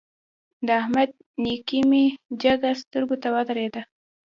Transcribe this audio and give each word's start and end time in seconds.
د 0.65 0.67
احمد 0.81 1.09
نېکي 1.43 1.79
مې 1.89 2.03
جګه 2.41 2.71
سترګو 2.81 3.15
ته 3.21 3.27
ودرېده. 3.35 3.81